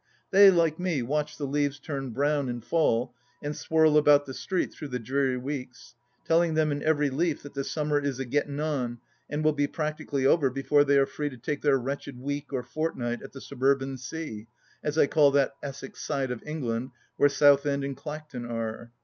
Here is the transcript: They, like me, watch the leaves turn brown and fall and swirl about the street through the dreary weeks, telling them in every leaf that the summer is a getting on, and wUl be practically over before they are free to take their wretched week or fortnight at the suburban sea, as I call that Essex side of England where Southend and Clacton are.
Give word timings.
They, 0.31 0.49
like 0.49 0.79
me, 0.79 1.03
watch 1.03 1.37
the 1.37 1.45
leaves 1.45 1.77
turn 1.77 2.09
brown 2.09 2.49
and 2.49 2.65
fall 2.65 3.13
and 3.43 3.55
swirl 3.55 3.99
about 3.99 4.25
the 4.25 4.33
street 4.33 4.73
through 4.73 4.87
the 4.87 4.97
dreary 4.97 5.37
weeks, 5.37 5.93
telling 6.25 6.55
them 6.55 6.71
in 6.71 6.81
every 6.81 7.11
leaf 7.11 7.43
that 7.43 7.53
the 7.53 7.63
summer 7.63 7.99
is 7.99 8.19
a 8.19 8.25
getting 8.25 8.59
on, 8.59 8.97
and 9.29 9.43
wUl 9.43 9.53
be 9.53 9.67
practically 9.67 10.25
over 10.25 10.49
before 10.49 10.83
they 10.83 10.97
are 10.97 11.05
free 11.05 11.29
to 11.29 11.37
take 11.37 11.61
their 11.61 11.77
wretched 11.77 12.19
week 12.19 12.51
or 12.51 12.63
fortnight 12.63 13.21
at 13.21 13.31
the 13.31 13.41
suburban 13.41 13.95
sea, 13.95 14.47
as 14.83 14.97
I 14.97 15.05
call 15.05 15.29
that 15.33 15.53
Essex 15.61 16.01
side 16.03 16.31
of 16.31 16.41
England 16.47 16.89
where 17.17 17.29
Southend 17.29 17.83
and 17.83 17.95
Clacton 17.95 18.45
are. 18.45 18.91